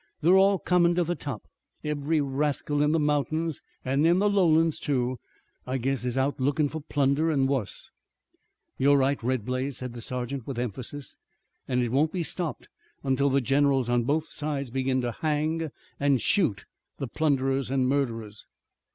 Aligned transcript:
They're 0.21 0.35
all 0.35 0.57
comin' 0.57 0.95
to 0.95 1.03
the 1.03 1.13
top. 1.13 1.43
Every 1.83 2.19
rascal 2.21 2.81
in 2.81 2.91
the 2.91 2.99
mountains 2.99 3.61
an' 3.85 4.03
in 4.03 4.17
the 4.17 4.31
lowlands, 4.31 4.79
too, 4.79 5.19
I 5.67 5.77
guess, 5.77 6.03
is 6.05 6.17
out 6.17 6.39
lookin' 6.39 6.69
for 6.69 6.79
plunder 6.81 7.31
an' 7.31 7.45
wuss." 7.45 7.91
"You're 8.79 8.97
right, 8.97 9.21
Red 9.21 9.45
Blaze," 9.45 9.77
said 9.77 9.93
the 9.93 10.01
sergeant 10.01 10.47
with 10.47 10.57
emphasis, 10.57 11.17
"an' 11.67 11.83
it 11.83 11.91
won't 11.91 12.11
be 12.13 12.23
stopped 12.23 12.67
until 13.03 13.29
the 13.29 13.41
generals 13.41 13.89
on 13.89 14.01
both 14.05 14.33
sides 14.33 14.71
begin 14.71 15.01
to 15.01 15.11
hang 15.11 15.69
an' 15.99 16.17
shoot 16.17 16.65
the 16.97 17.07
plunderers 17.07 17.69
an' 17.69 17.85
murderers." 17.85 18.47